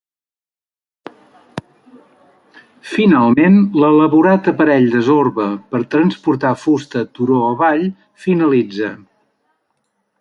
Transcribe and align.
Finalment, 2.93 3.59
l'elaborat 3.83 4.49
aparell 4.53 4.89
de 4.95 5.03
Zorba 5.11 5.45
per 5.75 5.83
transportar 5.97 6.55
fusta 6.63 7.05
turó 7.19 7.39
avall 7.51 7.85
finalitza. 8.25 8.91